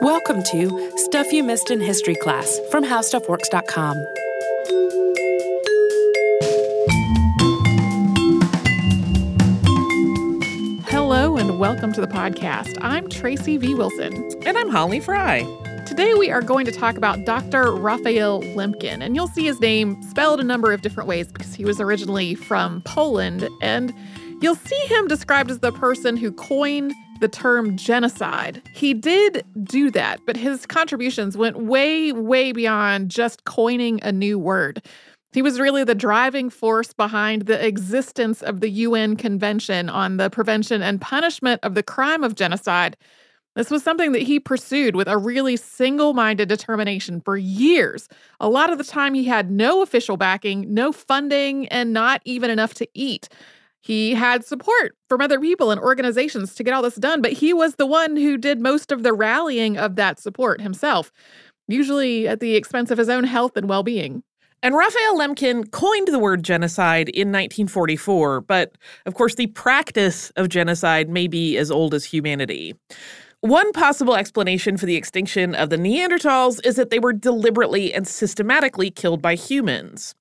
[0.00, 3.96] Welcome to Stuff You Missed in History class from HowStuffWorks.com.
[10.88, 12.78] Hello and welcome to the podcast.
[12.80, 13.74] I'm Tracy V.
[13.74, 14.14] Wilson.
[14.46, 15.40] And I'm Holly Fry.
[15.86, 17.72] Today we are going to talk about Dr.
[17.72, 21.64] Raphael Lemkin, and you'll see his name spelled a number of different ways because he
[21.64, 23.48] was originally from Poland.
[23.60, 23.94] And
[24.40, 28.62] you'll see him described as the person who coined the term genocide.
[28.72, 34.38] He did do that, but his contributions went way, way beyond just coining a new
[34.38, 34.82] word.
[35.32, 40.30] He was really the driving force behind the existence of the UN Convention on the
[40.30, 42.96] Prevention and Punishment of the Crime of Genocide.
[43.54, 48.08] This was something that he pursued with a really single minded determination for years.
[48.38, 52.50] A lot of the time, he had no official backing, no funding, and not even
[52.50, 53.28] enough to eat.
[53.86, 57.52] He had support from other people and organizations to get all this done, but he
[57.52, 61.12] was the one who did most of the rallying of that support himself,
[61.68, 64.24] usually at the expense of his own health and well being.
[64.60, 68.72] And Raphael Lemkin coined the word genocide in 1944, but
[69.06, 72.74] of course, the practice of genocide may be as old as humanity.
[73.46, 78.04] One possible explanation for the extinction of the Neanderthals is that they were deliberately and
[78.04, 80.16] systematically killed by humans.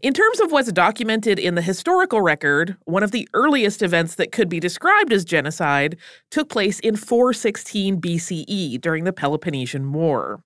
[0.00, 4.32] In terms of what's documented in the historical record, one of the earliest events that
[4.32, 5.98] could be described as genocide
[6.30, 10.42] took place in 416 BCE during the Peloponnesian War.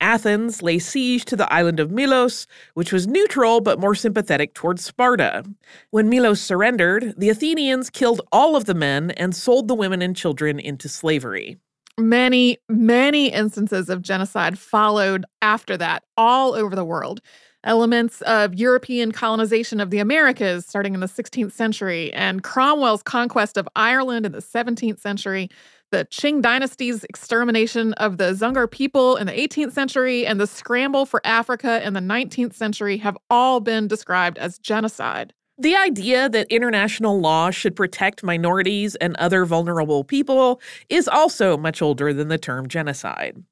[0.00, 4.84] Athens lay siege to the island of Milos, which was neutral but more sympathetic towards
[4.84, 5.44] Sparta.
[5.90, 10.16] When Milos surrendered, the Athenians killed all of the men and sold the women and
[10.16, 11.56] children into slavery
[11.98, 17.20] many, many instances of genocide followed after that all over the world.
[17.64, 23.56] Elements of European colonization of the Americas starting in the 16th century, and Cromwell's conquest
[23.56, 25.50] of Ireland in the 17th century,
[25.90, 31.04] the Qing dynasty's extermination of the Dzungar people in the 18th century, and the scramble
[31.04, 35.32] for Africa in the 19th century have all been described as genocide.
[35.60, 41.82] The idea that international law should protect minorities and other vulnerable people is also much
[41.82, 43.42] older than the term genocide.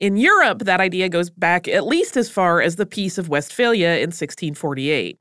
[0.00, 3.96] In Europe, that idea goes back at least as far as the Peace of Westphalia
[3.96, 5.18] in 1648.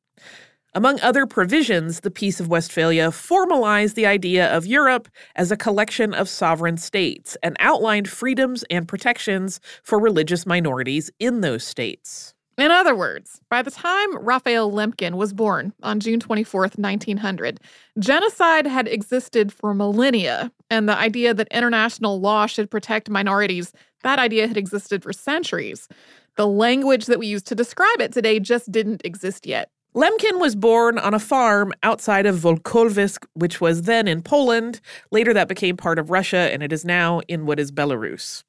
[0.74, 6.14] Among other provisions, the Peace of Westphalia formalized the idea of Europe as a collection
[6.14, 12.34] of sovereign states and outlined freedoms and protections for religious minorities in those states.
[12.60, 17.62] In other words, by the time Raphael Lemkin was born on June 24th, 1900,
[17.98, 23.72] genocide had existed for millennia, and the idea that international law should protect minorities,
[24.04, 25.88] that idea had existed for centuries.
[26.36, 29.70] The language that we use to describe it today just didn't exist yet.
[29.96, 34.82] Lemkin was born on a farm outside of Volkovysk, which was then in Poland.
[35.12, 38.44] Later, that became part of Russia, and it is now in what is Belarus.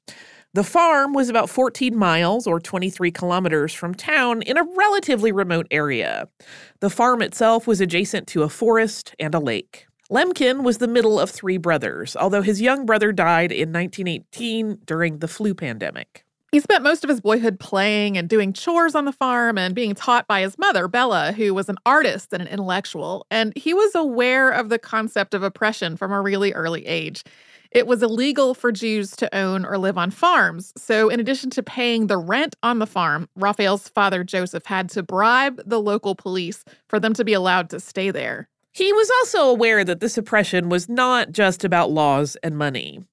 [0.53, 5.65] The farm was about 14 miles or 23 kilometers from town in a relatively remote
[5.71, 6.27] area.
[6.81, 9.85] The farm itself was adjacent to a forest and a lake.
[10.11, 15.19] Lemkin was the middle of three brothers, although his young brother died in 1918 during
[15.19, 16.25] the flu pandemic.
[16.51, 19.95] He spent most of his boyhood playing and doing chores on the farm and being
[19.95, 23.25] taught by his mother, Bella, who was an artist and an intellectual.
[23.31, 27.23] And he was aware of the concept of oppression from a really early age.
[27.71, 30.73] It was illegal for Jews to own or live on farms.
[30.75, 35.03] So, in addition to paying the rent on the farm, Raphael's father, Joseph, had to
[35.03, 38.49] bribe the local police for them to be allowed to stay there.
[38.73, 43.03] He was also aware that this oppression was not just about laws and money.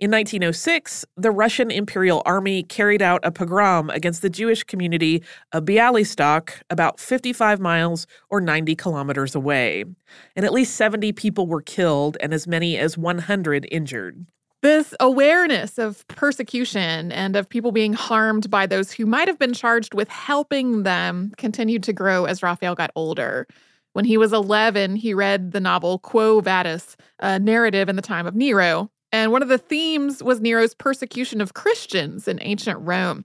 [0.00, 5.22] In 1906, the Russian Imperial Army carried out a pogrom against the Jewish community
[5.52, 9.84] of Bialystok, about 55 miles or 90 kilometers away.
[10.34, 14.26] And at least 70 people were killed and as many as 100 injured.
[14.62, 19.52] This awareness of persecution and of people being harmed by those who might have been
[19.52, 23.46] charged with helping them continued to grow as Raphael got older.
[23.94, 28.26] When he was 11, he read the novel Quo Vadis, a narrative in the time
[28.26, 28.90] of Nero.
[29.12, 33.24] And one of the themes was Nero's persecution of Christians in ancient Rome.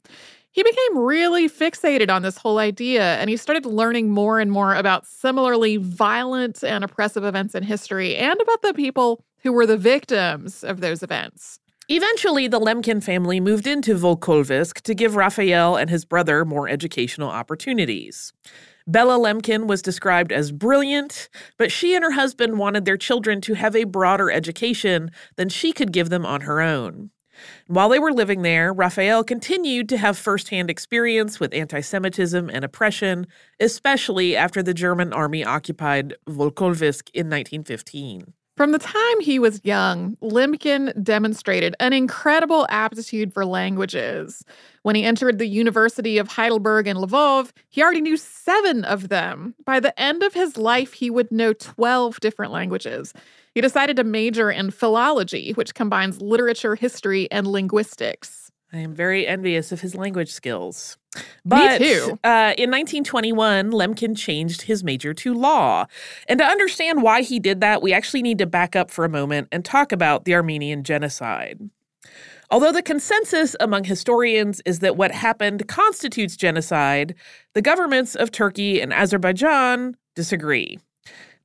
[0.52, 4.76] He became really fixated on this whole idea, and he started learning more and more
[4.76, 9.78] about similarly violent and oppressive events in history and about the people who were the
[9.78, 11.60] victims of those events.
[11.88, 17.30] Eventually, the Lemkin family moved into Volkovysk to give Raphael and his brother more educational
[17.30, 18.32] opportunities.
[18.90, 23.54] Bella Lemkin was described as brilliant, but she and her husband wanted their children to
[23.54, 27.12] have a broader education than she could give them on her own.
[27.68, 32.66] While they were living there, Raphael continued to have firsthand experience with anti Semitism and
[32.66, 33.28] oppression,
[33.60, 38.34] especially after the German army occupied Volkovysk in 1915.
[38.60, 44.44] From the time he was young, Lemkin demonstrated an incredible aptitude for languages.
[44.82, 49.56] When he entered the University of Heidelberg and Lvov, he already knew seven of them.
[49.64, 53.14] By the end of his life, he would know 12 different languages.
[53.56, 58.49] He decided to major in philology, which combines literature, history, and linguistics.
[58.72, 60.98] I am very envious of his language skills.
[61.44, 62.20] But Me too.
[62.24, 65.88] Uh, in 1921, Lemkin changed his major to law.
[66.28, 69.10] And to understand why he did that, we actually need to back up for a
[69.10, 71.60] moment and talk about the Armenian genocide.
[72.52, 77.16] Although the consensus among historians is that what happened constitutes genocide,
[77.54, 80.80] the governments of Turkey and Azerbaijan disagree.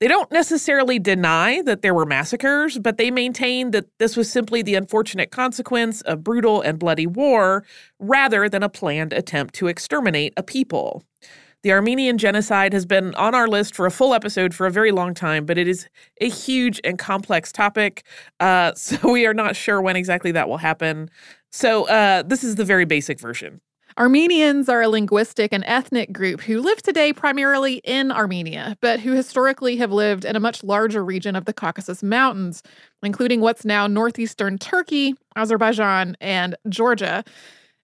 [0.05, 4.61] They don't necessarily deny that there were massacres, but they maintain that this was simply
[4.61, 7.65] the unfortunate consequence of brutal and bloody war
[7.99, 11.03] rather than a planned attempt to exterminate a people.
[11.62, 14.93] The Armenian genocide has been on our list for a full episode for a very
[14.93, 15.89] long time, but it is
[16.21, 18.05] a huge and complex topic.
[18.41, 21.09] Uh, so we are not sure when exactly that will happen.
[21.51, 23.62] So uh, this is the very basic version.
[23.96, 29.12] Armenians are a linguistic and ethnic group who live today primarily in Armenia, but who
[29.12, 32.64] historically have lived in a much larger region of the Caucasus Mountains,
[33.05, 37.23] including what's now northeastern Turkey, Azerbaijan, and Georgia.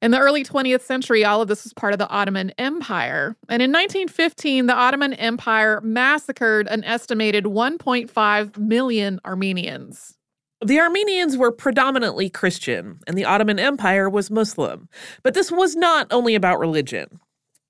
[0.02, 3.36] In the early 20th century, all of this was part of the Ottoman Empire.
[3.48, 10.16] And in 1915, the Ottoman Empire massacred an estimated 1.5 million Armenians.
[10.62, 14.90] The Armenians were predominantly Christian, and the Ottoman Empire was Muslim.
[15.22, 17.18] But this was not only about religion.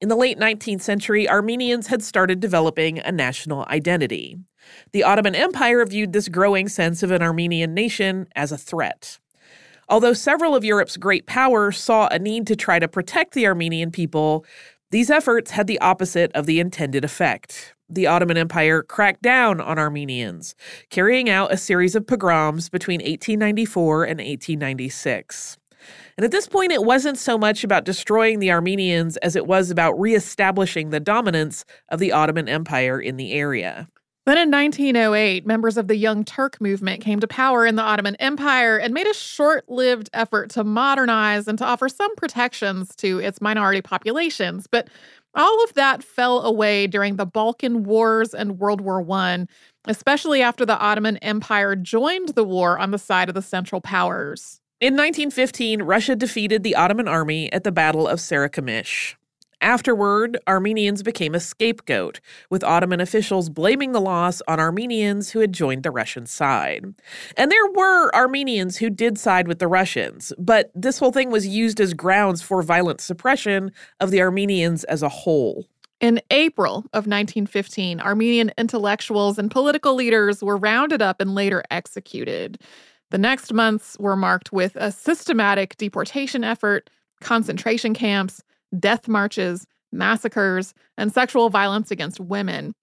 [0.00, 4.38] In the late 19th century, Armenians had started developing a national identity.
[4.90, 9.20] The Ottoman Empire viewed this growing sense of an Armenian nation as a threat.
[9.88, 13.92] Although several of Europe's great powers saw a need to try to protect the Armenian
[13.92, 14.44] people,
[14.90, 19.78] these efforts had the opposite of the intended effect the Ottoman Empire cracked down on
[19.78, 20.54] Armenians,
[20.90, 25.58] carrying out a series of pogroms between 1894 and 1896.
[26.16, 29.70] And at this point, it wasn't so much about destroying the Armenians as it was
[29.70, 33.88] about reestablishing the dominance of the Ottoman Empire in the area.
[34.26, 38.16] Then in 1908, members of the Young Turk movement came to power in the Ottoman
[38.16, 43.18] Empire and made a short lived effort to modernize and to offer some protections to
[43.18, 44.66] its minority populations.
[44.66, 44.88] But
[45.34, 49.46] all of that fell away during the Balkan Wars and World War I,
[49.86, 54.60] especially after the Ottoman Empire joined the war on the side of the Central Powers.
[54.80, 59.14] In 1915, Russia defeated the Ottoman army at the Battle of Sarikamish.
[59.60, 65.52] Afterward, Armenians became a scapegoat, with Ottoman officials blaming the loss on Armenians who had
[65.52, 66.94] joined the Russian side.
[67.36, 71.46] And there were Armenians who did side with the Russians, but this whole thing was
[71.46, 75.66] used as grounds for violent suppression of the Armenians as a whole.
[76.00, 82.58] In April of 1915, Armenian intellectuals and political leaders were rounded up and later executed.
[83.10, 86.88] The next months were marked with a systematic deportation effort,
[87.20, 88.42] concentration camps,
[88.78, 92.74] death marches, massacres, and sexual violence against women.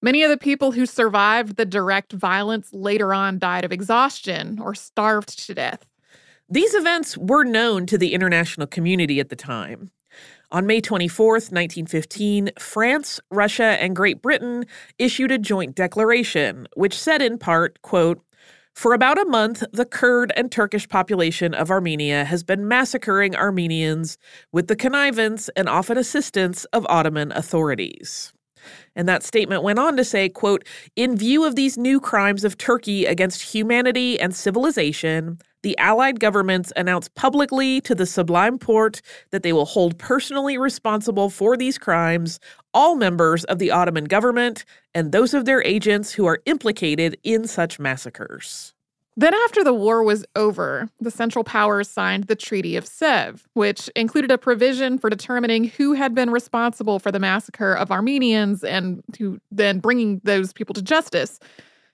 [0.00, 4.74] Many of the people who survived the direct violence later on died of exhaustion or
[4.74, 5.86] starved to death.
[6.48, 9.90] These events were known to the international community at the time.
[10.50, 14.66] On May 24, 1915, France, Russia, and Great Britain
[14.98, 18.20] issued a joint declaration, which said in part, quote,
[18.74, 24.16] for about a month, the Kurd and Turkish population of Armenia has been massacring Armenians
[24.50, 28.32] with the connivance and often assistance of Ottoman authorities.
[28.96, 32.56] And that statement went on to say, quote, in view of these new crimes of
[32.58, 39.00] Turkey against humanity and civilization, the Allied governments announced publicly to the Sublime Porte
[39.30, 42.40] that they will hold personally responsible for these crimes
[42.74, 44.64] all members of the Ottoman government
[44.94, 48.74] and those of their agents who are implicated in such massacres.
[49.14, 53.90] Then, after the war was over, the Central Powers signed the Treaty of Sèvres, which
[53.94, 59.02] included a provision for determining who had been responsible for the massacre of Armenians and
[59.12, 61.38] to then bringing those people to justice.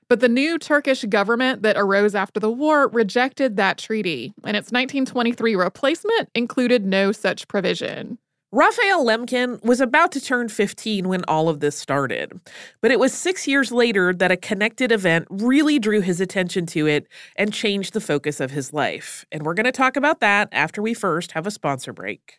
[0.08, 4.72] But the new Turkish government that arose after the war rejected that treaty, and its
[4.72, 8.18] 1923 replacement included no such provision.
[8.50, 12.40] Raphael Lemkin was about to turn 15 when all of this started,
[12.80, 16.86] but it was six years later that a connected event really drew his attention to
[16.86, 19.26] it and changed the focus of his life.
[19.30, 22.38] And we're going to talk about that after we first have a sponsor break.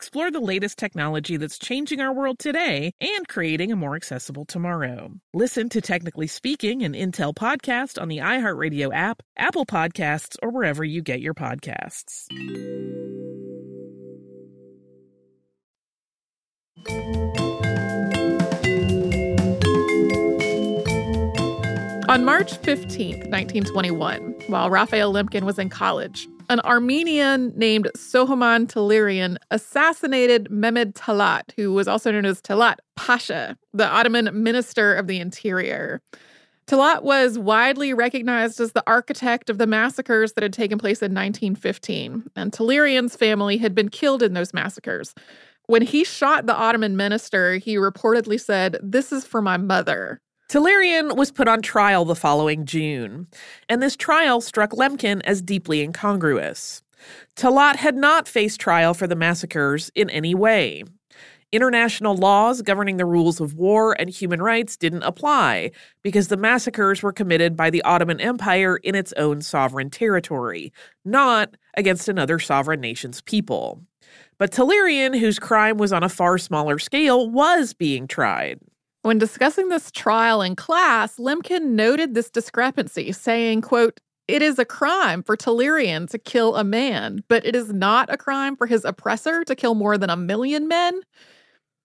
[0.00, 5.12] explore the latest technology that's changing our world today and creating a more accessible tomorrow.
[5.34, 10.82] Listen to Technically Speaking, an Intel podcast on the iHeartRadio app, Apple Podcasts, or wherever
[10.82, 12.24] you get your podcasts.
[22.08, 29.36] On March 15, 1921, while Raphael Lemkin was in college, an Armenian named Soghomon Tehlirian
[29.52, 35.20] assassinated Mehmed Talat, who was also known as Talat Pasha, the Ottoman minister of the
[35.20, 36.02] interior.
[36.66, 41.14] Talat was widely recognized as the architect of the massacres that had taken place in
[41.14, 45.14] 1915, and Tehlirian's family had been killed in those massacres.
[45.66, 50.20] When he shot the Ottoman minister, he reportedly said, This is for my mother.
[50.50, 53.28] Tehlirian was put on trial the following June,
[53.68, 56.82] and this trial struck Lemkin as deeply incongruous.
[57.36, 60.82] Talat had not faced trial for the massacres in any way.
[61.52, 65.70] International laws governing the rules of war and human rights didn't apply
[66.02, 70.72] because the massacres were committed by the Ottoman Empire in its own sovereign territory,
[71.04, 73.84] not against another sovereign nation's people.
[74.36, 78.58] But Tehlirian, whose crime was on a far smaller scale, was being tried.
[79.02, 84.64] When discussing this trial in class, Lemkin noted this discrepancy, saying, quote, it is a
[84.64, 88.84] crime for Tehlirian to kill a man, but it is not a crime for his
[88.84, 91.00] oppressor to kill more than a million men.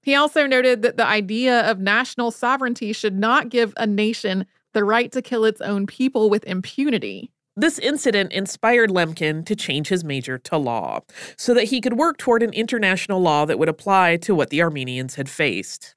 [0.04, 4.84] He also noted that the idea of national sovereignty should not give a nation the
[4.84, 7.32] right to kill its own people with impunity.
[7.56, 11.00] This incident inspired Lemkin to change his major to law
[11.38, 14.62] so that he could work toward an international law that would apply to what the
[14.62, 15.96] Armenians had faced.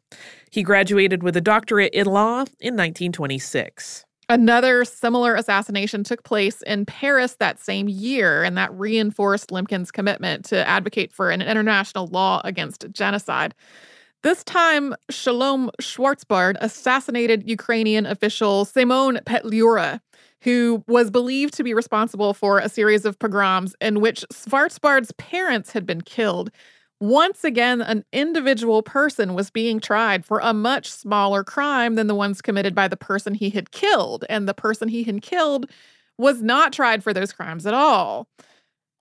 [0.50, 4.04] He graduated with a doctorate in law in 1926.
[4.30, 10.44] Another similar assassination took place in Paris that same year, and that reinforced Lemkin's commitment
[10.46, 13.54] to advocate for an international law against genocide.
[14.22, 20.00] This time, Shalom Schwarzbard assassinated Ukrainian official Semyon Petliura,
[20.42, 25.72] who was believed to be responsible for a series of pogroms in which Schwarzbard's parents
[25.72, 26.50] had been killed.
[27.00, 32.14] Once again, an individual person was being tried for a much smaller crime than the
[32.14, 35.70] ones committed by the person he had killed, and the person he had killed
[36.18, 38.26] was not tried for those crimes at all.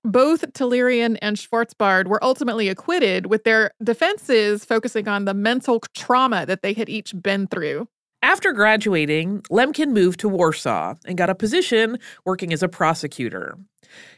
[0.03, 6.45] Both Tehlirian and Schwarzbard were ultimately acquitted, with their defenses focusing on the mental trauma
[6.45, 7.87] that they had each been through.
[8.27, 13.57] After graduating, Lemkin moved to Warsaw and got a position working as a prosecutor.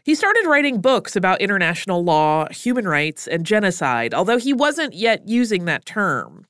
[0.03, 5.27] He started writing books about international law, human rights, and genocide, although he wasn't yet
[5.27, 6.47] using that term.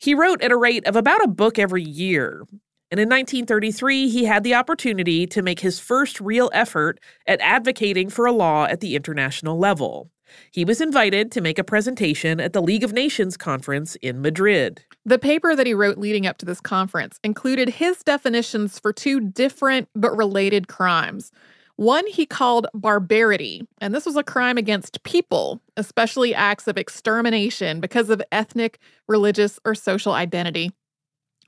[0.00, 2.44] He wrote at a rate of about a book every year.
[2.90, 8.10] And in 1933, he had the opportunity to make his first real effort at advocating
[8.10, 10.10] for a law at the international level.
[10.50, 14.82] He was invited to make a presentation at the League of Nations conference in Madrid.
[15.04, 19.20] The paper that he wrote leading up to this conference included his definitions for two
[19.20, 21.32] different but related crimes
[21.76, 27.80] one he called barbarity, and this was a crime against people, especially acts of extermination
[27.80, 30.72] because of ethnic, religious, or social identity.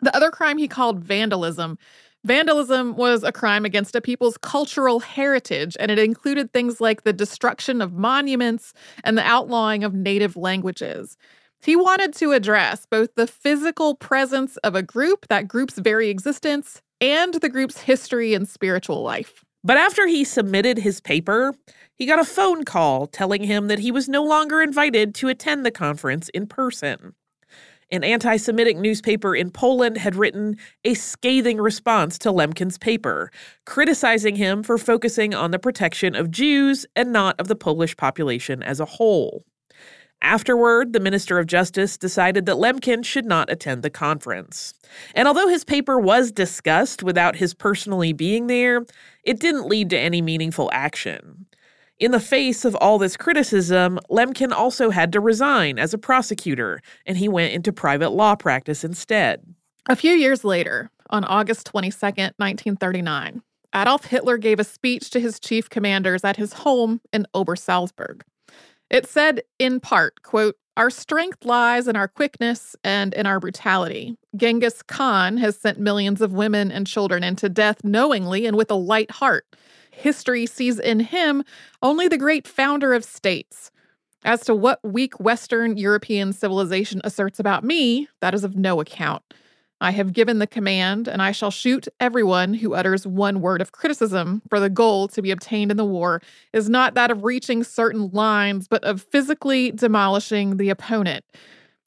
[0.03, 1.79] The other crime he called vandalism.
[2.25, 7.13] Vandalism was a crime against a people's cultural heritage, and it included things like the
[7.13, 11.17] destruction of monuments and the outlawing of native languages.
[11.63, 16.83] He wanted to address both the physical presence of a group, that group's very existence,
[17.01, 19.45] and the group's history and spiritual life.
[19.65, 21.55] But after he submitted his paper,
[21.95, 25.65] he got a phone call telling him that he was no longer invited to attend
[25.65, 27.15] the conference in person.
[27.91, 33.31] An anti Semitic newspaper in Poland had written a scathing response to Lemkin's paper,
[33.65, 38.63] criticizing him for focusing on the protection of Jews and not of the Polish population
[38.63, 39.43] as a whole.
[40.21, 44.75] Afterward, the Minister of Justice decided that Lemkin should not attend the conference.
[45.15, 48.85] And although his paper was discussed without his personally being there,
[49.23, 51.47] it didn't lead to any meaningful action.
[51.99, 56.81] In the face of all this criticism, Lemkin also had to resign as a prosecutor,
[57.05, 59.43] and he went into private law practice instead.
[59.89, 63.43] A few years later, on August 22, 1939,
[63.75, 68.23] Adolf Hitler gave a speech to his chief commanders at his home in Obersalzberg.
[68.91, 74.17] It said, in part, quote, Our strength lies in our quickness and in our brutality.
[74.37, 78.77] Genghis Khan has sent millions of women and children into death knowingly and with a
[78.77, 79.47] light heart.
[79.99, 81.43] History sees in him
[81.83, 83.71] only the great founder of states.
[84.25, 89.23] As to what weak Western European civilization asserts about me, that is of no account.
[89.81, 93.73] I have given the command, and I shall shoot everyone who utters one word of
[93.73, 96.21] criticism, for the goal to be obtained in the war
[96.53, 101.25] is not that of reaching certain lines, but of physically demolishing the opponent.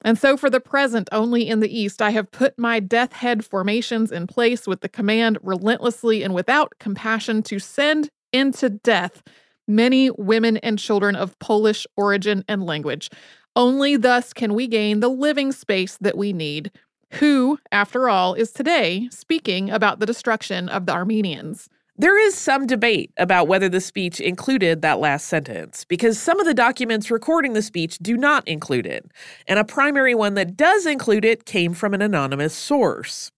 [0.03, 3.45] And so, for the present, only in the East, I have put my death head
[3.45, 9.21] formations in place with the command relentlessly and without compassion to send into death
[9.67, 13.09] many women and children of Polish origin and language.
[13.55, 16.71] Only thus can we gain the living space that we need
[17.15, 21.69] who, after all, is today speaking about the destruction of the Armenians.
[22.01, 26.47] There is some debate about whether the speech included that last sentence, because some of
[26.47, 29.05] the documents recording the speech do not include it,
[29.47, 33.31] and a primary one that does include it came from an anonymous source.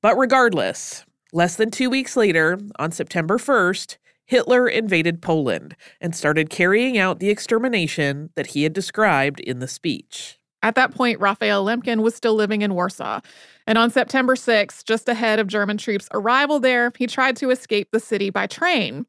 [0.00, 3.96] But regardless, less than two weeks later, on September 1st,
[4.26, 9.66] Hitler invaded Poland and started carrying out the extermination that he had described in the
[9.66, 10.38] speech.
[10.64, 13.20] At that point, Raphael Lemkin was still living in Warsaw.
[13.66, 17.90] And on September 6th, just ahead of German troops' arrival there, he tried to escape
[17.92, 19.04] the city by train.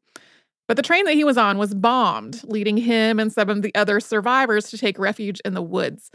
[0.68, 3.74] But the train that he was on was bombed, leading him and some of the
[3.74, 6.10] other survivors to take refuge in the woods.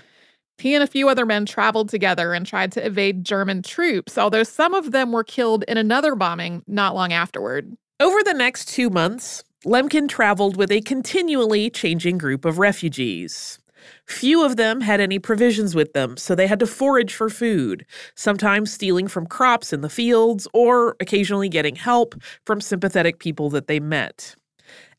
[0.59, 4.43] He and a few other men traveled together and tried to evade German troops, although
[4.43, 7.75] some of them were killed in another bombing not long afterward.
[7.99, 13.57] Over the next two months, Lemkin traveled with a continually changing group of refugees.
[14.05, 17.85] Few of them had any provisions with them, so they had to forage for food,
[18.15, 22.15] sometimes stealing from crops in the fields or occasionally getting help
[22.45, 24.35] from sympathetic people that they met.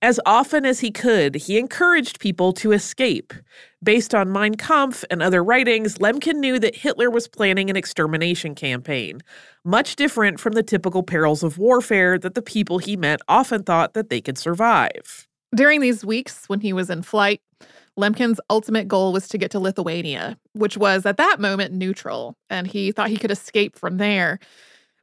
[0.00, 3.32] As often as he could, he encouraged people to escape.
[3.82, 8.54] Based on Mein Kampf and other writings, Lemkin knew that Hitler was planning an extermination
[8.54, 9.20] campaign,
[9.64, 13.94] much different from the typical perils of warfare that the people he met often thought
[13.94, 15.28] that they could survive.
[15.54, 17.40] During these weeks when he was in flight,
[17.98, 22.66] Lemkin's ultimate goal was to get to Lithuania, which was at that moment neutral, and
[22.66, 24.38] he thought he could escape from there.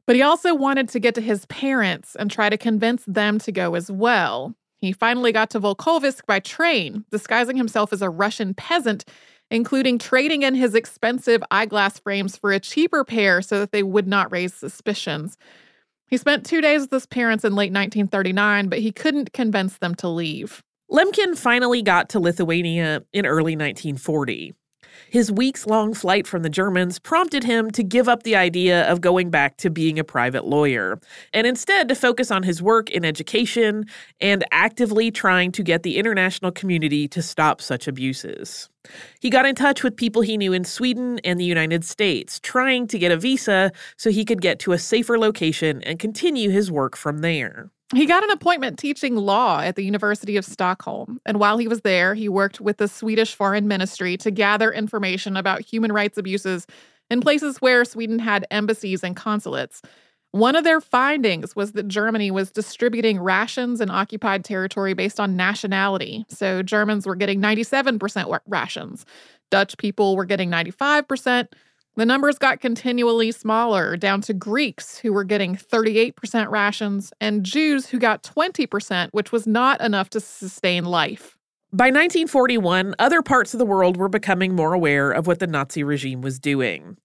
[0.06, 3.52] But he also wanted to get to his parents and try to convince them to
[3.52, 4.54] go as well.
[4.76, 9.04] He finally got to Volkovysk by train, disguising himself as a Russian peasant,
[9.50, 14.08] including trading in his expensive eyeglass frames for a cheaper pair so that they would
[14.08, 15.36] not raise suspicions.
[16.08, 19.94] He spent two days with his parents in late 1939, but he couldn't convince them
[19.96, 20.64] to leave.
[20.90, 24.54] Lemkin finally got to Lithuania in early 1940.
[25.08, 29.00] His weeks long flight from the Germans prompted him to give up the idea of
[29.00, 31.00] going back to being a private lawyer
[31.32, 33.86] and instead to focus on his work in education
[34.20, 38.68] and actively trying to get the international community to stop such abuses.
[39.20, 42.88] He got in touch with people he knew in Sweden and the United States, trying
[42.88, 46.68] to get a visa so he could get to a safer location and continue his
[46.68, 47.70] work from there.
[47.94, 51.20] He got an appointment teaching law at the University of Stockholm.
[51.26, 55.36] And while he was there, he worked with the Swedish Foreign Ministry to gather information
[55.36, 56.68] about human rights abuses
[57.10, 59.82] in places where Sweden had embassies and consulates.
[60.30, 65.34] One of their findings was that Germany was distributing rations in occupied territory based on
[65.34, 66.24] nationality.
[66.28, 69.04] So Germans were getting 97% rations,
[69.50, 71.48] Dutch people were getting 95%.
[71.96, 77.88] The numbers got continually smaller, down to Greeks who were getting 38% rations and Jews
[77.88, 81.36] who got 20%, which was not enough to sustain life.
[81.72, 85.84] By 1941, other parts of the world were becoming more aware of what the Nazi
[85.84, 86.96] regime was doing.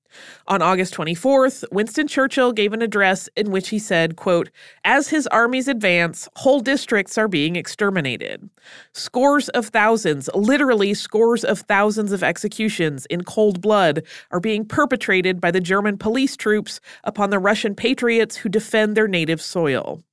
[0.47, 4.49] On August 24th, Winston Churchill gave an address in which he said, quote,
[4.83, 8.49] "As his armies advance, whole districts are being exterminated.
[8.93, 15.41] Scores of thousands, literally scores of thousands of executions in cold blood are being perpetrated
[15.41, 20.03] by the German police troops upon the Russian patriots who defend their native soil."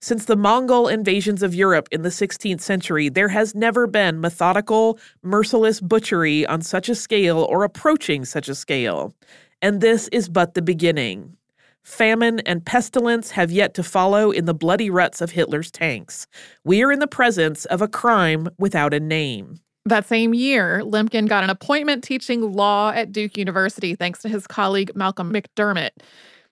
[0.00, 4.98] Since the Mongol invasions of Europe in the 16th century, there has never been methodical,
[5.22, 9.14] merciless butchery on such a scale or approaching such a scale.
[9.62, 11.36] And this is but the beginning.
[11.84, 16.26] Famine and pestilence have yet to follow in the bloody ruts of Hitler's tanks.
[16.64, 19.60] We are in the presence of a crime without a name.
[19.86, 24.46] That same year, Lemkin got an appointment teaching law at Duke University thanks to his
[24.46, 25.90] colleague Malcolm McDermott.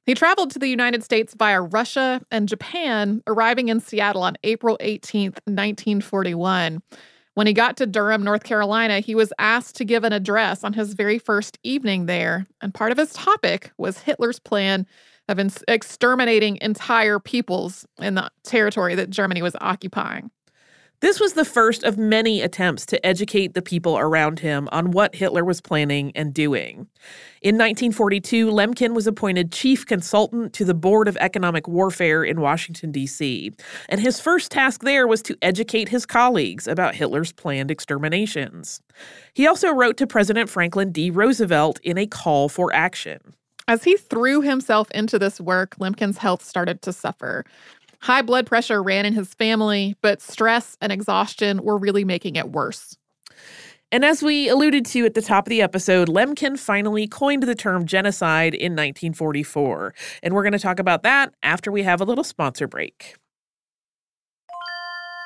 [0.04, 4.76] He traveled to the United States via Russia and Japan, arriving in Seattle on April
[4.80, 6.82] 18, 1941.
[7.34, 10.72] When he got to Durham, North Carolina, he was asked to give an address on
[10.72, 12.46] his very first evening there.
[12.60, 14.86] And part of his topic was Hitler's plan
[15.28, 15.38] of
[15.68, 20.30] exterminating entire peoples in the territory that Germany was occupying.
[21.02, 25.16] This was the first of many attempts to educate the people around him on what
[25.16, 26.86] Hitler was planning and doing.
[27.42, 32.92] In 1942, Lemkin was appointed chief consultant to the Board of Economic Warfare in Washington,
[32.92, 33.50] D.C.,
[33.88, 38.80] and his first task there was to educate his colleagues about Hitler's planned exterminations.
[39.34, 41.10] He also wrote to President Franklin D.
[41.10, 43.34] Roosevelt in a call for action.
[43.68, 47.44] As he threw himself into this work, Lemkin's health started to suffer.
[48.02, 52.50] High blood pressure ran in his family, but stress and exhaustion were really making it
[52.50, 52.96] worse.
[53.92, 57.54] And as we alluded to at the top of the episode, Lemkin finally coined the
[57.54, 59.94] term genocide in 1944.
[60.22, 63.16] And we're going to talk about that after we have a little sponsor break.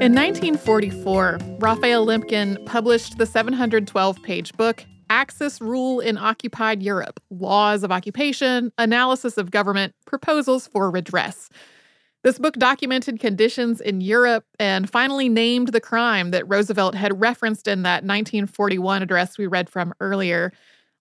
[0.00, 7.82] In 1944, Raphael Lemkin published the 712 page book, Axis Rule in Occupied Europe Laws
[7.82, 11.50] of Occupation, Analysis of Government, Proposals for Redress.
[12.24, 17.68] This book documented conditions in Europe and finally named the crime that Roosevelt had referenced
[17.68, 20.52] in that 1941 address we read from earlier.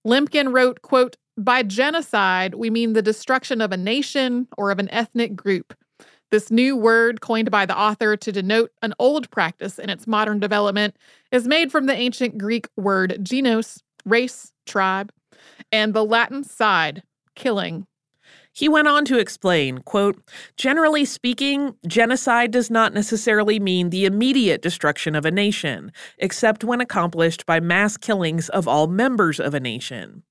[0.05, 4.89] Lemkin wrote, quote, by genocide, we mean the destruction of a nation or of an
[4.91, 5.73] ethnic group.
[6.29, 10.39] This new word, coined by the author to denote an old practice in its modern
[10.39, 10.97] development,
[11.31, 15.11] is made from the ancient Greek word genos, race, tribe,
[15.71, 17.03] and the Latin cide,
[17.35, 17.87] killing.
[18.51, 20.19] He went on to explain, quote,
[20.57, 26.81] generally speaking, genocide does not necessarily mean the immediate destruction of a nation, except when
[26.81, 30.23] accomplished by mass killings of all members of a nation.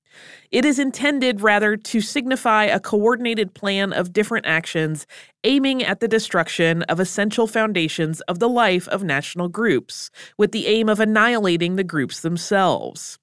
[0.51, 5.05] It is intended rather to signify a coordinated plan of different actions
[5.43, 10.67] aiming at the destruction of essential foundations of the life of national groups, with the
[10.67, 13.19] aim of annihilating the groups themselves.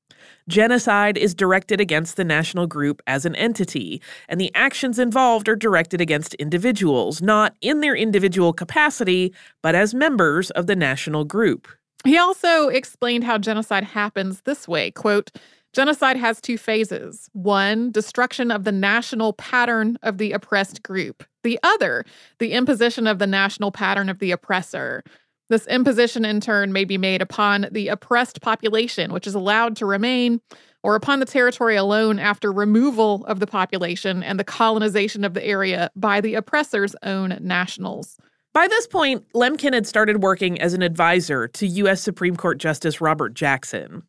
[0.49, 5.57] Genocide is directed against the national group as an entity, and the actions involved are
[5.57, 11.69] directed against individuals, not in their individual capacity, but as members of the national group.
[12.05, 15.31] He also explained how genocide happens this way quote,
[15.75, 17.29] Genocide has two phases.
[17.33, 21.25] One, destruction of the national pattern of the oppressed group.
[21.43, 22.05] The other,
[22.39, 25.03] the imposition of the national pattern of the oppressor.
[25.51, 29.87] This imposition, in turn, may be made upon the oppressed population, which is allowed to
[29.87, 30.41] remain,
[30.85, 35.45] or upon the territory alone after removal of the population and the colonization of the
[35.45, 38.17] area by the oppressor's own nationals.
[38.53, 42.01] By this point, Lemkin had started working as an advisor to U.S.
[42.01, 44.05] Supreme Court Justice Robert Jackson.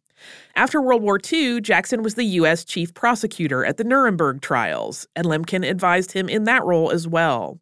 [0.55, 2.63] After World War II, Jackson was the U.S.
[2.63, 7.59] chief prosecutor at the Nuremberg trials, and Lemkin advised him in that role as well.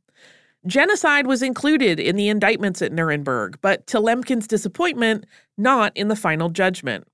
[0.66, 5.26] Genocide was included in the indictments at Nuremberg, but to Lemkin's disappointment,
[5.58, 7.06] not in the final judgment.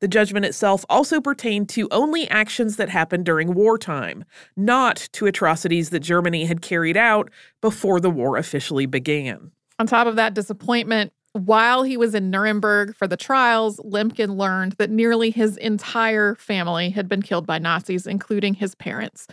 [0.00, 4.24] The judgment itself also pertained to only actions that happened during wartime,
[4.56, 9.52] not to atrocities that Germany had carried out before the war officially began.
[9.78, 14.72] On top of that disappointment, while he was in Nuremberg for the trials, Lemkin learned
[14.72, 19.26] that nearly his entire family had been killed by Nazis, including his parents.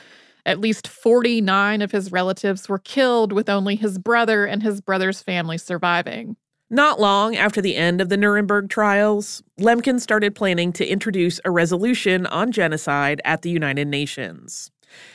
[0.46, 5.22] At least 49 of his relatives were killed, with only his brother and his brother's
[5.22, 6.38] family surviving.
[6.70, 11.52] Not long after the end of the Nuremberg trials, Lemkin started planning to introduce a
[11.52, 14.72] resolution on genocide at the United Nations.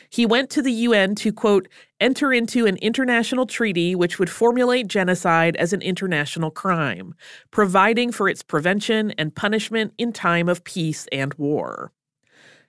[0.09, 1.67] He went to the UN to, quote,
[1.99, 7.15] enter into an international treaty which would formulate genocide as an international crime,
[7.51, 11.91] providing for its prevention and punishment in time of peace and war.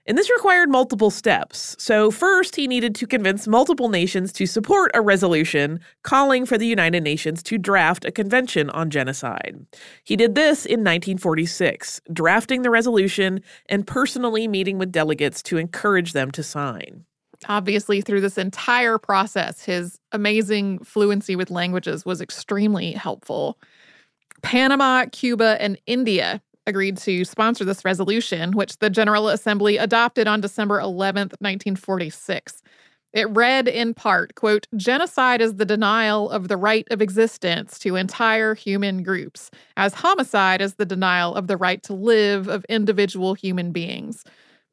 [0.08, 1.74] And this required multiple steps.
[1.78, 6.66] So, first, he needed to convince multiple nations to support a resolution calling for the
[6.66, 9.66] United Nations to draft a convention on genocide.
[10.04, 16.12] He did this in 1946, drafting the resolution and personally meeting with delegates to encourage
[16.12, 17.04] them to sign.
[17.48, 23.58] Obviously, through this entire process, his amazing fluency with languages was extremely helpful.
[24.42, 30.40] Panama, Cuba, and India agreed to sponsor this resolution, which the General Assembly adopted on
[30.40, 32.62] December 11th, 1946.
[33.12, 37.96] It read in part, quote, genocide is the denial of the right of existence to
[37.96, 43.32] entire human groups, as homicide is the denial of the right to live of individual
[43.32, 44.22] human beings.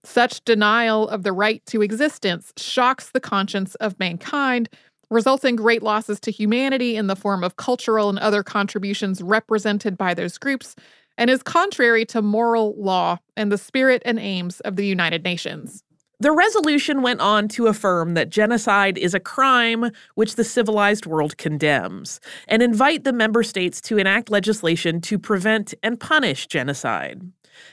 [0.04, 4.68] Such denial of the right to existence shocks the conscience of mankind,
[5.10, 9.98] results in great losses to humanity in the form of cultural and other contributions represented
[9.98, 10.76] by those groups,
[11.18, 15.84] and is contrary to moral law and the spirit and aims of the United Nations.
[16.20, 21.38] The resolution went on to affirm that genocide is a crime which the civilized world
[21.38, 27.22] condemns and invite the member states to enact legislation to prevent and punish genocide.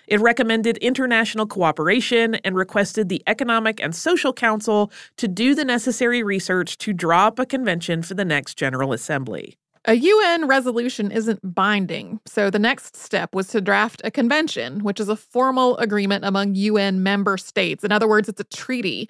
[0.08, 6.22] It recommended international cooperation and requested the Economic and Social Council to do the necessary
[6.22, 9.56] research to draw up a convention for the next General Assembly.
[9.86, 15.00] A UN resolution isn't binding, so the next step was to draft a convention, which
[15.00, 17.82] is a formal agreement among UN member states.
[17.82, 19.08] In other words, it's a treaty.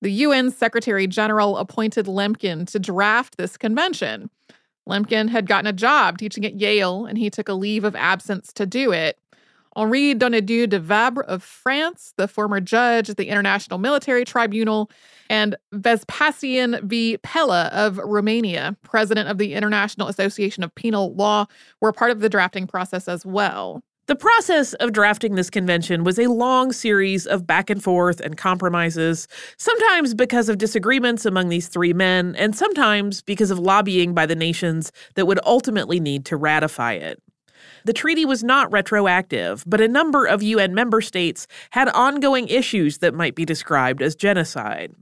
[0.00, 4.30] The UN Secretary General appointed Lemkin to draft this convention.
[4.88, 8.54] Lemkin had gotten a job teaching at Yale, and he took a leave of absence
[8.54, 9.18] to do it.
[9.76, 14.90] Henri Donnedieu de Vabre of France, the former judge at the International Military Tribunal,
[15.28, 17.18] and Vespasian V.
[17.18, 21.46] Pella of Romania, president of the International Association of Penal Law,
[21.80, 23.82] were part of the drafting process as well.
[24.06, 28.36] The process of drafting this convention was a long series of back and forth and
[28.36, 29.26] compromises,
[29.58, 34.36] sometimes because of disagreements among these three men, and sometimes because of lobbying by the
[34.36, 37.20] nations that would ultimately need to ratify it.
[37.86, 42.98] The treaty was not retroactive, but a number of UN member states had ongoing issues
[42.98, 44.92] that might be described as genocide.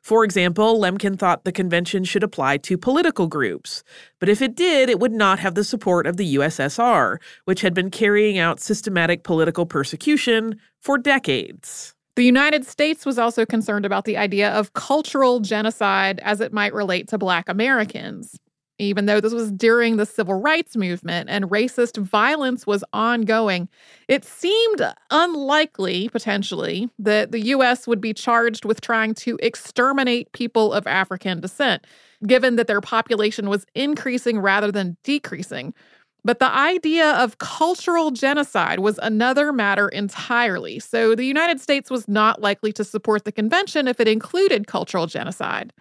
[0.00, 3.82] For example, Lemkin thought the convention should apply to political groups,
[4.20, 7.16] but if it did, it would not have the support of the USSR,
[7.46, 11.96] which had been carrying out systematic political persecution for decades.
[12.14, 16.74] The United States was also concerned about the idea of cultural genocide as it might
[16.74, 18.38] relate to Black Americans
[18.80, 23.68] even though this was during the civil rights movement and racist violence was ongoing,
[24.08, 27.86] it seemed unlikely, potentially, that the U.S.
[27.86, 31.86] would be charged with trying to exterminate people of African descent,
[32.26, 35.74] given that their population was increasing rather than decreasing.
[36.24, 40.78] But the idea of cultural genocide was another matter entirely.
[40.78, 45.06] So the United States was not likely to support the convention if it included cultural
[45.06, 45.72] genocide.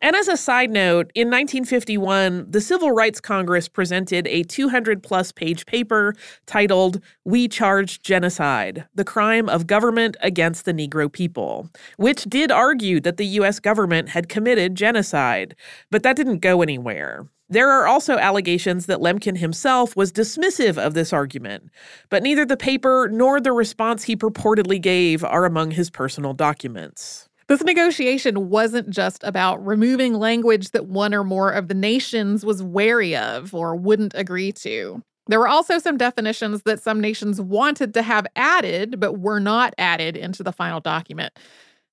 [0.00, 5.32] And as a side note, in 1951, the Civil Rights Congress presented a 200 plus
[5.32, 6.14] page paper
[6.46, 13.00] titled We Charge Genocide The Crime of Government Against the Negro People, which did argue
[13.00, 13.58] that the U.S.
[13.60, 15.56] government had committed genocide.
[15.90, 17.26] But that didn't go anywhere.
[17.50, 21.70] There are also allegations that Lemkin himself was dismissive of this argument,
[22.10, 27.26] but neither the paper nor the response he purportedly gave are among his personal documents.
[27.46, 32.62] This negotiation wasn't just about removing language that one or more of the nations was
[32.62, 35.02] wary of or wouldn't agree to.
[35.28, 39.74] There were also some definitions that some nations wanted to have added, but were not
[39.78, 41.38] added into the final document.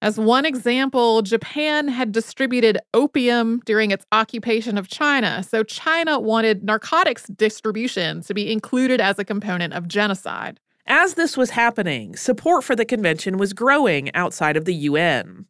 [0.05, 6.63] As one example, Japan had distributed opium during its occupation of China, so China wanted
[6.63, 10.59] narcotics distribution to be included as a component of genocide.
[10.85, 15.47] As this was happening, support for the convention was growing outside of the UN.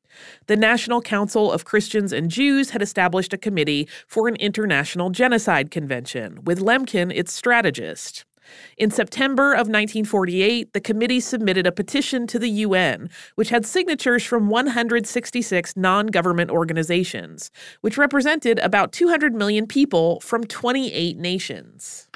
[0.48, 5.70] The National Council of Christians and Jews had established a committee for an international genocide
[5.70, 8.24] convention, with Lemkin its strategist.
[8.78, 14.24] In September of 1948, the committee submitted a petition to the UN, which had signatures
[14.24, 22.08] from 166 non government organizations, which represented about 200 million people from 28 nations.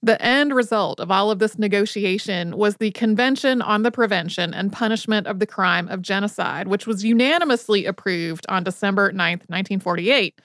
[0.00, 4.72] The end result of all of this negotiation was the Convention on the Prevention and
[4.72, 9.18] Punishment of the Crime of Genocide, which was unanimously approved on December 9,
[9.48, 10.40] 1948.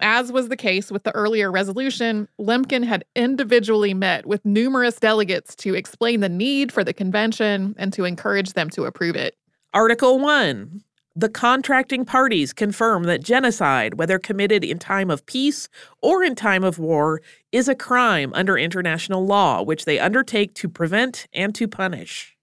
[0.00, 5.56] As was the case with the earlier resolution, Lemkin had individually met with numerous delegates
[5.56, 9.36] to explain the need for the convention and to encourage them to approve it.
[9.74, 10.82] Article 1
[11.16, 15.68] The contracting parties confirm that genocide, whether committed in time of peace
[16.00, 17.20] or in time of war,
[17.50, 22.37] is a crime under international law, which they undertake to prevent and to punish.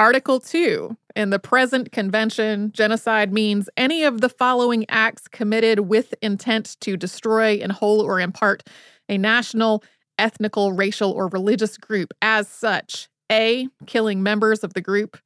[0.00, 6.14] Article 2 In the present convention, genocide means any of the following acts committed with
[6.22, 8.62] intent to destroy in whole or in part
[9.10, 9.84] a national,
[10.18, 13.10] ethnical, racial, or religious group as such.
[13.30, 13.68] A.
[13.84, 15.18] Killing members of the group.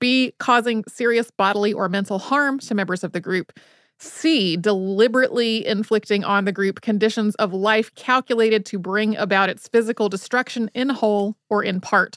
[0.00, 0.34] B.
[0.40, 3.52] Causing serious bodily or mental harm to members of the group.
[4.00, 4.56] C.
[4.56, 10.68] Deliberately inflicting on the group conditions of life calculated to bring about its physical destruction
[10.74, 12.16] in whole or in part.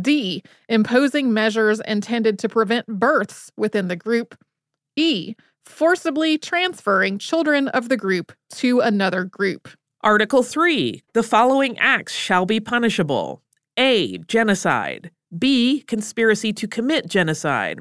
[0.00, 0.42] D.
[0.68, 4.36] Imposing measures intended to prevent births within the group.
[4.96, 5.34] E.
[5.64, 9.68] Forcibly transferring children of the group to another group.
[10.02, 13.42] Article 3 The following acts shall be punishable
[13.76, 14.18] A.
[14.18, 15.10] Genocide.
[15.38, 15.82] B.
[15.86, 17.80] Conspiracy to commit genocide.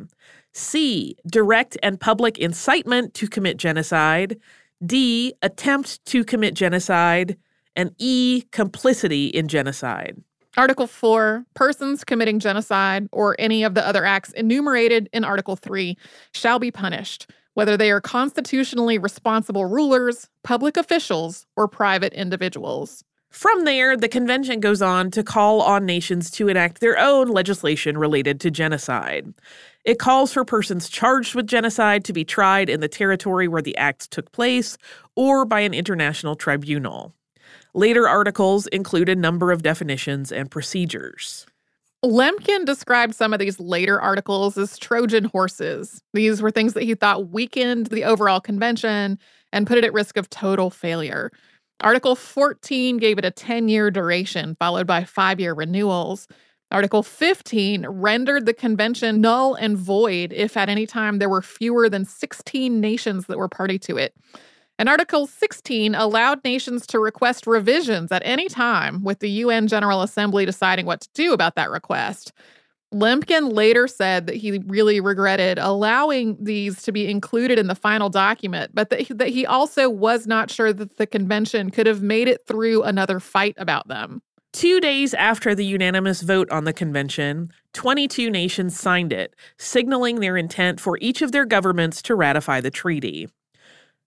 [0.53, 1.15] C.
[1.27, 4.37] Direct and public incitement to commit genocide.
[4.85, 5.33] D.
[5.41, 7.37] Attempt to commit genocide.
[7.75, 8.43] And E.
[8.51, 10.21] Complicity in genocide.
[10.57, 15.97] Article 4 Persons committing genocide or any of the other acts enumerated in Article 3
[16.33, 23.03] shall be punished, whether they are constitutionally responsible rulers, public officials, or private individuals.
[23.29, 27.97] From there, the convention goes on to call on nations to enact their own legislation
[27.97, 29.33] related to genocide.
[29.85, 33.77] It calls for persons charged with genocide to be tried in the territory where the
[33.77, 34.77] acts took place
[35.15, 37.15] or by an international tribunal.
[37.73, 41.45] Later articles include a number of definitions and procedures.
[42.03, 46.01] Lemkin described some of these later articles as Trojan horses.
[46.13, 49.19] These were things that he thought weakened the overall convention
[49.53, 51.31] and put it at risk of total failure.
[51.79, 56.27] Article 14 gave it a 10 year duration, followed by five year renewals.
[56.71, 61.89] Article 15 rendered the convention null and void if at any time there were fewer
[61.89, 64.15] than 16 nations that were party to it.
[64.81, 70.01] And Article 16 allowed nations to request revisions at any time, with the UN General
[70.01, 72.31] Assembly deciding what to do about that request.
[72.91, 78.09] Lemkin later said that he really regretted allowing these to be included in the final
[78.09, 82.27] document, but that, that he also was not sure that the convention could have made
[82.27, 84.23] it through another fight about them.
[84.51, 90.37] Two days after the unanimous vote on the convention, 22 nations signed it, signaling their
[90.37, 93.29] intent for each of their governments to ratify the treaty.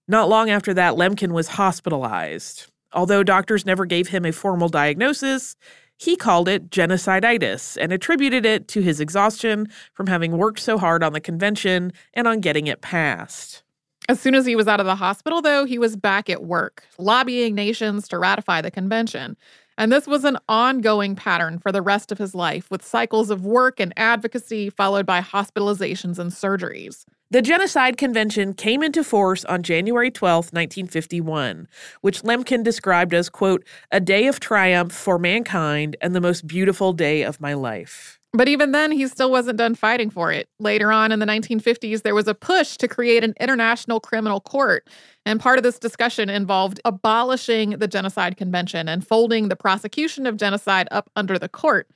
[0.07, 2.67] Not long after that, Lemkin was hospitalized.
[2.93, 5.57] Although doctors never gave him a formal diagnosis,
[5.97, 11.03] he called it genociditis and attributed it to his exhaustion from having worked so hard
[11.03, 13.63] on the convention and on getting it passed.
[14.09, 16.85] As soon as he was out of the hospital, though, he was back at work,
[16.99, 19.37] lobbying nations to ratify the convention.
[19.77, 23.45] And this was an ongoing pattern for the rest of his life, with cycles of
[23.45, 27.05] work and advocacy followed by hospitalizations and surgeries.
[27.31, 31.67] The Genocide Convention came into force on January 12, 1951,
[32.01, 36.93] which Lemkin described as, quote, a day of triumph for mankind and the most beautiful
[36.93, 38.21] day of my life.
[38.37, 40.49] But even then, he still wasn't done fighting for it.
[40.59, 44.89] Later on in the 1950s, there was a push to create an international criminal court.
[45.25, 50.37] And part of this discussion involved abolishing the Genocide Convention and folding the prosecution of
[50.37, 51.89] genocide up under the court.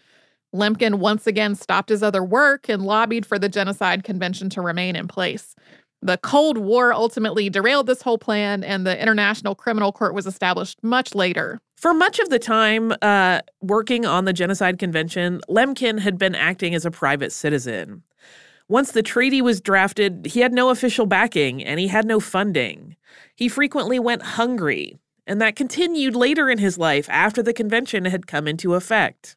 [0.55, 4.95] Lemkin once again stopped his other work and lobbied for the Genocide Convention to remain
[4.95, 5.57] in place.
[6.01, 10.79] The Cold War ultimately derailed this whole plan, and the International Criminal Court was established
[10.83, 11.61] much later.
[11.77, 16.75] For much of the time uh, working on the Genocide Convention, Lemkin had been acting
[16.75, 18.03] as a private citizen.
[18.69, 22.97] Once the treaty was drafted, he had no official backing and he had no funding.
[23.35, 28.27] He frequently went hungry, and that continued later in his life after the convention had
[28.27, 29.37] come into effect.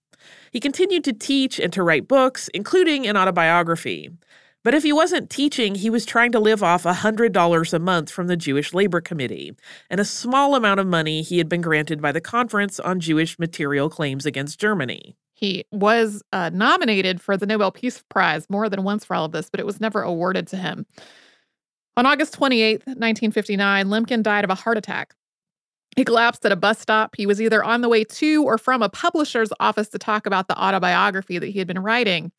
[0.51, 4.12] He continued to teach and to write books, including an autobiography.
[4.64, 8.28] But if he wasn't teaching, he was trying to live off $100 a month from
[8.28, 9.55] the Jewish Labor Committee
[9.89, 13.39] and a small amount of money he had been granted by the Conference on Jewish
[13.39, 15.16] Material Claims Against Germany.
[15.34, 19.32] He was uh, nominated for the Nobel Peace Prize more than once for all of
[19.32, 20.86] this, but it was never awarded to him.
[21.97, 25.16] On August 28, 1959, Lemkin died of a heart attack.
[25.95, 27.16] He collapsed at a bus stop.
[27.18, 30.47] He was either on the way to or from a publisher's office to talk about
[30.47, 32.32] the autobiography that he had been writing.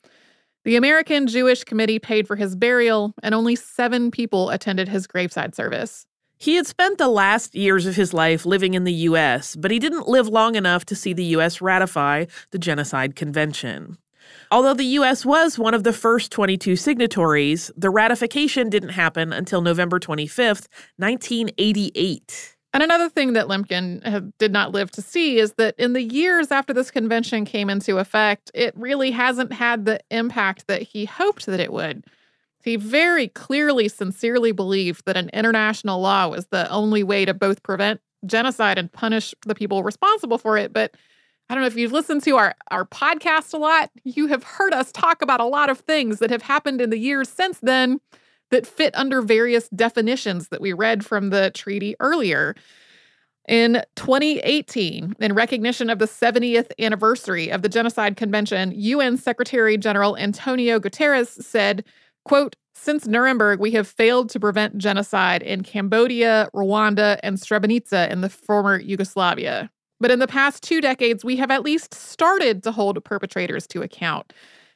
[0.65, 5.53] The American Jewish Committee paid for his burial, and only seven people attended his graveside
[5.53, 6.05] service.
[6.37, 9.79] He had spent the last years of his life living in the U.S., but he
[9.79, 11.61] didn't live long enough to see the U.S.
[11.61, 13.97] ratify the Genocide Convention.
[14.51, 15.25] Although the U.S.
[15.25, 22.55] was one of the first 22 signatories, the ratification didn't happen until November 25, 1988.
[22.73, 26.49] And another thing that Lemkin did not live to see is that in the years
[26.49, 31.45] after this convention came into effect, it really hasn't had the impact that he hoped
[31.45, 32.03] that it would.
[32.63, 37.61] He very clearly, sincerely believed that an international law was the only way to both
[37.61, 40.73] prevent genocide and punish the people responsible for it.
[40.73, 40.95] But
[41.49, 44.73] I don't know if you've listened to our, our podcast a lot, you have heard
[44.73, 47.99] us talk about a lot of things that have happened in the years since then
[48.51, 52.55] that fit under various definitions that we read from the treaty earlier.
[53.47, 60.17] In 2018, in recognition of the 70th anniversary of the Genocide Convention, UN Secretary General
[60.17, 61.83] Antonio Guterres said,
[62.23, 68.21] quote, since Nuremberg, we have failed to prevent genocide in Cambodia, Rwanda, and Srebrenica in
[68.21, 69.69] the former Yugoslavia.
[69.99, 73.81] But in the past two decades, we have at least started to hold perpetrators to
[73.81, 74.33] account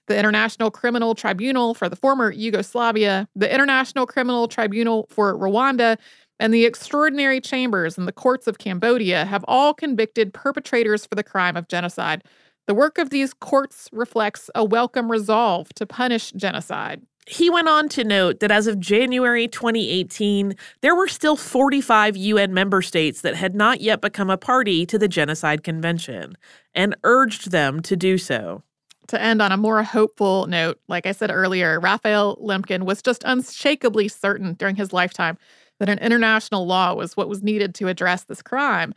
[0.08, 5.98] the International Criminal Tribunal for the former Yugoslavia, the International Criminal Tribunal for Rwanda,
[6.40, 11.24] and the extraordinary chambers in the courts of Cambodia have all convicted perpetrators for the
[11.24, 12.24] crime of genocide.
[12.68, 17.02] The work of these courts reflects a welcome resolve to punish genocide.
[17.26, 22.54] He went on to note that as of January 2018, there were still 45 UN
[22.54, 26.38] member states that had not yet become a party to the Genocide Convention
[26.74, 28.64] and urged them to do so.
[29.08, 33.24] To end on a more hopeful note, like I said earlier, Raphael Lemkin was just
[33.24, 35.38] unshakably certain during his lifetime
[35.80, 38.94] that an international law was what was needed to address this crime.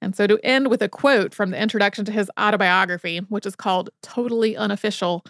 [0.00, 3.54] And so, to end with a quote from the introduction to his autobiography, which is
[3.54, 5.24] called Totally Unofficial,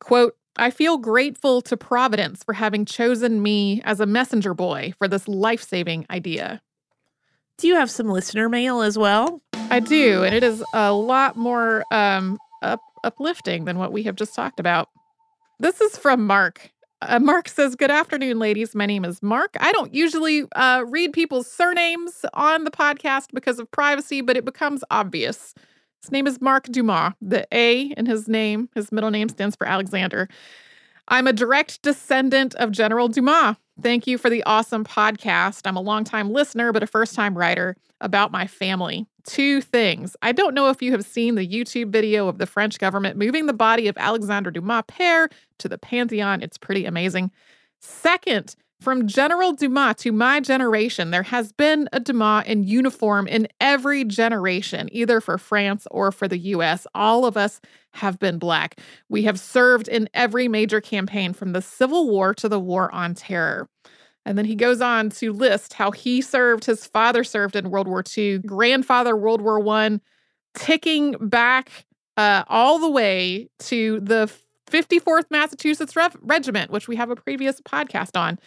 [0.00, 5.06] quote, I feel grateful to Providence for having chosen me as a messenger boy for
[5.06, 6.60] this life saving idea.
[7.58, 9.42] Do you have some listener mail as well?
[9.54, 14.16] I do, and it is a lot more um, up, uplifting than what we have
[14.16, 14.88] just talked about.
[15.58, 16.70] This is from Mark.
[17.02, 18.74] Uh, Mark says, Good afternoon, ladies.
[18.74, 19.54] My name is Mark.
[19.60, 24.44] I don't usually uh, read people's surnames on the podcast because of privacy, but it
[24.44, 25.54] becomes obvious.
[26.02, 27.14] His name is Mark Dumas.
[27.20, 30.28] The A in his name, his middle name stands for Alexander.
[31.08, 33.56] I'm a direct descendant of General Dumas.
[33.80, 35.62] Thank you for the awesome podcast.
[35.64, 39.06] I'm a longtime listener, but a first time writer about my family.
[39.26, 40.16] Two things.
[40.22, 43.46] I don't know if you have seen the YouTube video of the French government moving
[43.46, 46.42] the body of Alexandre Dumas père to the Pantheon.
[46.42, 47.32] It's pretty amazing.
[47.80, 53.48] Second, from General Dumas to my generation, there has been a Dumas in uniform in
[53.60, 56.86] every generation, either for France or for the US.
[56.94, 57.60] All of us
[57.94, 58.78] have been Black.
[59.08, 63.14] We have served in every major campaign from the Civil War to the War on
[63.14, 63.68] Terror.
[64.26, 67.86] And then he goes on to list how he served, his father served in World
[67.86, 70.00] War II, grandfather World War I,
[70.54, 74.30] ticking back uh, all the way to the
[74.68, 78.40] 54th Massachusetts Regiment, which we have a previous podcast on.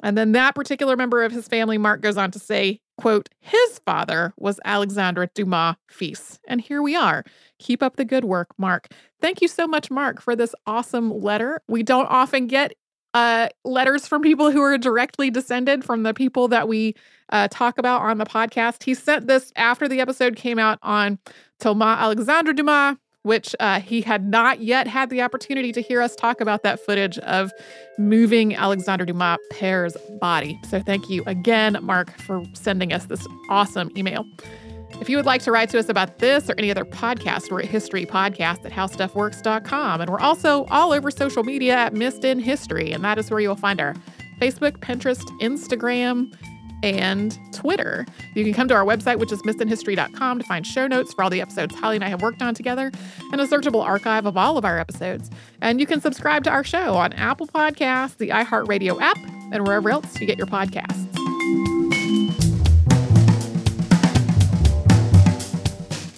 [0.00, 3.80] And then that particular member of his family, Mark, goes on to say, quote, his
[3.84, 6.38] father was Alexandre Dumas fils.
[6.48, 7.24] And here we are.
[7.58, 8.88] Keep up the good work, Mark.
[9.20, 11.60] Thank you so much, Mark, for this awesome letter.
[11.68, 12.72] We don't often get
[13.14, 16.94] uh, letters from people who are directly descended from the people that we
[17.30, 18.82] uh, talk about on the podcast.
[18.82, 21.18] He sent this after the episode came out on
[21.58, 26.14] Thomas Alexandre Dumas, which uh, he had not yet had the opportunity to hear us
[26.16, 27.52] talk about that footage of
[27.98, 30.58] moving Alexandre Dumas Père's body.
[30.68, 34.24] So thank you again, Mark, for sending us this awesome email.
[35.00, 37.62] If you would like to write to us about this or any other podcast, we're
[37.62, 40.00] at historypodcast at howstuffworks.com.
[40.00, 42.92] And we're also all over social media at Missed in History.
[42.92, 43.94] And that is where you'll find our
[44.40, 46.34] Facebook, Pinterest, Instagram,
[46.82, 48.06] and Twitter.
[48.34, 51.30] You can come to our website, which is missedinhistory.com, to find show notes for all
[51.30, 52.92] the episodes Holly and I have worked on together
[53.32, 55.30] and a searchable archive of all of our episodes.
[55.60, 59.18] And you can subscribe to our show on Apple Podcasts, the iHeartRadio app,
[59.52, 61.17] and wherever else you get your podcasts.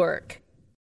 [0.00, 0.40] work.